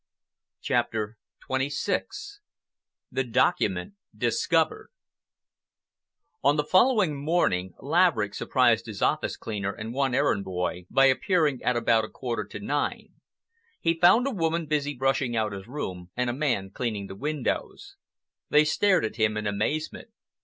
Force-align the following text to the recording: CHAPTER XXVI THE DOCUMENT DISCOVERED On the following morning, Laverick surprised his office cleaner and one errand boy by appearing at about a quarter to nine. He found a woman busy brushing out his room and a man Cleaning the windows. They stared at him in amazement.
CHAPTER 0.61 1.19
XXVI 1.47 2.39
THE 3.11 3.23
DOCUMENT 3.23 3.93
DISCOVERED 4.17 4.89
On 6.43 6.55
the 6.57 6.63
following 6.63 7.23
morning, 7.23 7.75
Laverick 7.79 8.33
surprised 8.33 8.87
his 8.87 9.03
office 9.03 9.37
cleaner 9.37 9.71
and 9.71 9.93
one 9.93 10.15
errand 10.15 10.43
boy 10.43 10.87
by 10.89 11.05
appearing 11.05 11.61
at 11.61 11.75
about 11.77 12.03
a 12.03 12.09
quarter 12.09 12.45
to 12.45 12.59
nine. 12.59 13.09
He 13.79 13.93
found 13.99 14.25
a 14.25 14.31
woman 14.31 14.65
busy 14.65 14.95
brushing 14.95 15.35
out 15.35 15.51
his 15.51 15.67
room 15.67 16.09
and 16.17 16.31
a 16.31 16.33
man 16.33 16.71
Cleaning 16.71 17.05
the 17.05 17.13
windows. 17.13 17.95
They 18.49 18.65
stared 18.65 19.05
at 19.05 19.17
him 19.17 19.37
in 19.37 19.45
amazement. 19.45 20.09